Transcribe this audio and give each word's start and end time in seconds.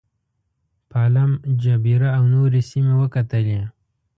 پالم 0.91 1.31
جبیره 1.63 2.09
او 2.17 2.23
نورې 2.33 2.61
سیمې 2.69 2.93
وکتلې. 3.01 3.59